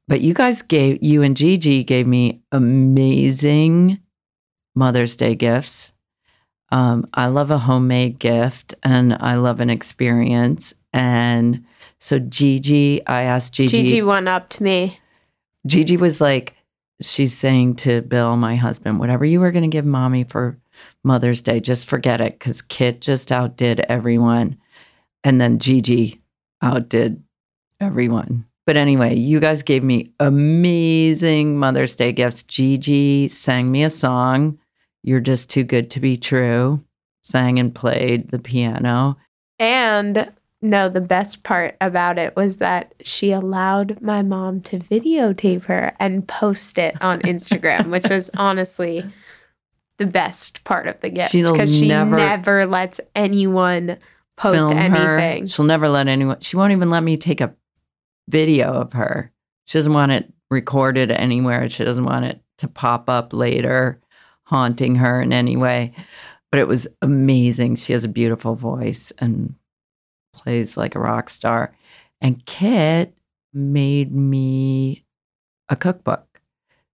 But 0.07 0.21
you 0.21 0.33
guys 0.33 0.61
gave, 0.61 1.01
you 1.01 1.23
and 1.23 1.37
Gigi 1.37 1.83
gave 1.83 2.05
me 2.05 2.41
amazing 2.51 3.99
Mother's 4.75 5.15
Day 5.15 5.35
gifts. 5.35 5.91
Um, 6.71 7.07
I 7.13 7.27
love 7.27 7.51
a 7.51 7.57
homemade 7.57 8.19
gift 8.19 8.75
and 8.83 9.15
I 9.19 9.35
love 9.35 9.59
an 9.59 9.69
experience. 9.69 10.73
And 10.93 11.65
so 11.99 12.19
Gigi, 12.19 13.05
I 13.07 13.23
asked 13.23 13.53
Gigi, 13.53 13.83
Gigi 13.83 14.01
one 14.01 14.27
upped 14.27 14.61
me. 14.61 14.99
Gigi 15.67 15.97
was 15.97 16.21
like, 16.21 16.55
she's 17.01 17.37
saying 17.37 17.75
to 17.77 18.01
Bill, 18.01 18.35
my 18.35 18.55
husband, 18.55 18.99
whatever 18.99 19.25
you 19.25 19.39
were 19.39 19.51
going 19.51 19.63
to 19.63 19.69
give 19.69 19.85
mommy 19.85 20.23
for 20.23 20.57
Mother's 21.03 21.41
Day, 21.41 21.59
just 21.59 21.87
forget 21.87 22.21
it 22.21 22.33
because 22.33 22.61
Kit 22.61 23.01
just 23.01 23.31
outdid 23.31 23.81
everyone. 23.81 24.57
And 25.23 25.39
then 25.39 25.59
Gigi 25.59 26.21
outdid 26.61 27.21
everyone. 27.81 28.45
But 28.65 28.77
anyway, 28.77 29.15
you 29.15 29.39
guys 29.39 29.63
gave 29.63 29.83
me 29.83 30.11
amazing 30.19 31.57
Mother's 31.57 31.95
Day 31.95 32.11
gifts. 32.11 32.43
Gigi 32.43 33.27
sang 33.27 33.71
me 33.71 33.83
a 33.83 33.89
song, 33.89 34.59
You're 35.03 35.19
Just 35.19 35.49
Too 35.49 35.63
Good 35.63 35.89
to 35.91 35.99
Be 35.99 36.15
True, 36.15 36.79
sang 37.23 37.59
and 37.59 37.73
played 37.73 38.29
the 38.29 38.39
piano. 38.39 39.17
And 39.57 40.31
no, 40.61 40.89
the 40.89 41.01
best 41.01 41.41
part 41.43 41.75
about 41.81 42.19
it 42.19 42.35
was 42.35 42.57
that 42.57 42.93
she 43.01 43.31
allowed 43.31 43.99
my 43.99 44.21
mom 44.21 44.61
to 44.61 44.77
videotape 44.77 45.65
her 45.65 45.95
and 45.99 46.27
post 46.27 46.77
it 46.77 47.01
on 47.01 47.19
Instagram, 47.23 47.89
which 47.89 48.07
was 48.09 48.29
honestly 48.37 49.03
the 49.97 50.05
best 50.05 50.63
part 50.63 50.87
of 50.87 50.99
the 51.01 51.09
gift 51.09 51.33
because 51.33 51.75
she 51.77 51.87
never- 51.87 52.15
never, 52.15 52.65
lets 52.67 52.99
anyone 53.15 53.97
post 54.37 54.57
film 54.57 54.77
her. 54.77 55.17
anything. 55.17 55.47
She'll 55.47 55.65
never 55.65 55.89
let 55.89 56.07
anyone. 56.07 56.39
She 56.41 56.55
won't 56.57 56.71
even 56.73 56.89
let 56.91 57.01
me 57.01 57.17
take 57.17 57.41
a 57.41 57.53
video 58.31 58.73
of 58.73 58.93
her. 58.93 59.31
She 59.65 59.77
doesn't 59.77 59.93
want 59.93 60.11
it 60.11 60.31
recorded 60.49 61.11
anywhere. 61.11 61.69
She 61.69 61.83
doesn't 61.83 62.03
want 62.05 62.25
it 62.25 62.41
to 62.59 62.67
pop 62.67 63.09
up 63.09 63.33
later, 63.33 63.99
haunting 64.43 64.95
her 64.95 65.21
in 65.21 65.33
any 65.33 65.57
way. 65.57 65.93
But 66.51 66.59
it 66.59 66.67
was 66.67 66.87
amazing. 67.01 67.75
She 67.75 67.93
has 67.93 68.03
a 68.03 68.09
beautiful 68.09 68.55
voice 68.55 69.11
and 69.19 69.55
plays 70.33 70.77
like 70.77 70.95
a 70.95 70.99
rock 70.99 71.29
star. 71.29 71.75
And 72.19 72.45
Kit 72.45 73.15
made 73.53 74.13
me 74.13 75.03
a 75.69 75.75
cookbook. 75.75 76.41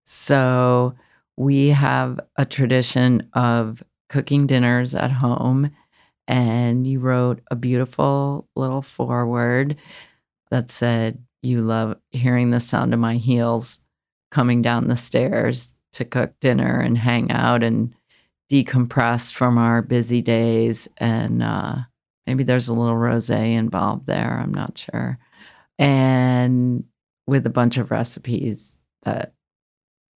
So 0.06 0.96
we 1.36 1.70
have 1.70 2.20
a 2.38 2.46
tradition 2.46 3.30
of 3.34 3.84
cooking 4.10 4.48
dinners 4.48 4.96
at 4.96 5.12
home 5.12 5.72
and 6.28 6.86
you 6.86 7.00
wrote 7.00 7.42
a 7.50 7.56
beautiful 7.56 8.48
little 8.56 8.82
foreword 8.82 9.78
that 10.50 10.70
said 10.70 11.24
you 11.42 11.62
love 11.62 11.98
hearing 12.12 12.52
the 12.52 12.60
sound 12.60 12.94
of 12.94 13.00
my 13.00 13.16
heels 13.16 13.80
coming 14.32 14.62
down 14.62 14.88
the 14.88 14.96
stairs 14.96 15.74
to 15.94 16.06
cook 16.06 16.34
dinner 16.40 16.80
and 16.80 16.98
hang 16.98 17.32
out 17.32 17.64
and 17.64 17.94
decompress 18.52 19.32
from 19.32 19.58
our 19.58 19.82
busy 19.82 20.22
days 20.22 20.88
and 20.98 21.44
uh, 21.44 21.76
maybe 22.26 22.44
there's 22.44 22.68
a 22.68 22.74
little 22.74 22.96
rosé 22.96 23.56
involved 23.56 24.06
there 24.08 24.40
i'm 24.42 24.54
not 24.54 24.78
sure 24.78 25.18
and 25.80 26.84
with 27.26 27.46
a 27.46 27.52
bunch 27.52 27.78
of 27.78 27.92
recipes 27.92 28.78
that 29.04 29.34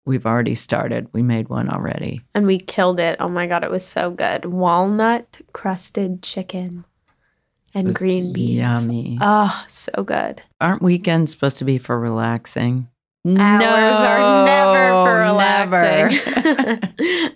we've 0.05 0.25
already 0.25 0.55
started 0.55 1.07
we 1.13 1.21
made 1.21 1.49
one 1.49 1.69
already 1.69 2.21
and 2.33 2.45
we 2.45 2.57
killed 2.57 2.99
it. 2.99 3.17
Oh 3.19 3.29
my 3.29 3.47
god, 3.47 3.63
it 3.63 3.71
was 3.71 3.85
so 3.85 4.11
good. 4.11 4.45
Walnut 4.45 5.41
crusted 5.53 6.23
chicken 6.23 6.85
and 7.73 7.93
green 7.93 8.33
beans. 8.33 8.85
yummy 8.85 9.17
Oh, 9.21 9.63
so 9.67 10.03
good. 10.03 10.41
Aren't 10.59 10.81
weekends 10.81 11.31
supposed 11.31 11.57
to 11.57 11.65
be 11.65 11.77
for 11.77 11.99
relaxing? 11.99 12.87
Hours 13.25 13.97
are 13.97 14.45
never 14.45 15.05
for 15.05 15.23
No, 15.23 15.31
relaxing. 15.31 16.79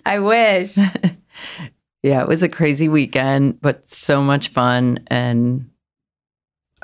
I 0.06 0.18
wish. 0.18 0.76
yeah, 2.02 2.22
it 2.22 2.28
was 2.28 2.42
a 2.42 2.48
crazy 2.48 2.88
weekend, 2.88 3.60
but 3.60 3.88
so 3.88 4.20
much 4.20 4.48
fun. 4.48 5.04
And 5.06 5.70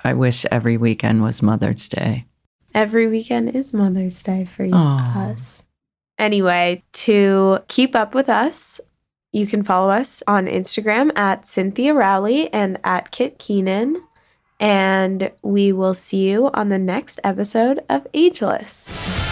I 0.04 0.14
wish 0.14 0.44
every 0.46 0.76
weekend 0.76 1.22
was 1.22 1.42
Mother's 1.42 1.88
Day. 1.88 2.26
Every 2.74 3.08
weekend 3.08 3.56
is 3.56 3.72
Mother's 3.72 4.22
Day 4.22 4.44
for 4.44 4.64
you, 4.64 4.74
us. 4.74 5.64
Anyway, 6.18 6.82
to 6.92 7.58
keep 7.68 7.96
up 7.96 8.14
with 8.14 8.28
us, 8.28 8.80
you 9.33 9.47
can 9.47 9.62
follow 9.62 9.90
us 9.90 10.23
on 10.29 10.47
Instagram 10.47 11.16
at 11.16 11.47
Cynthia 11.47 11.95
Rowley 11.95 12.53
and 12.53 12.79
at 12.85 13.11
Kit 13.11 13.38
Keenan. 13.38 14.03
And 14.61 15.33
we 15.42 15.73
will 15.73 15.95
see 15.95 16.31
you 16.31 16.51
on 16.55 16.68
the 16.68 16.79
next 16.79 17.18
episode 17.25 17.81
of 17.88 18.07
Ageless. 18.14 19.32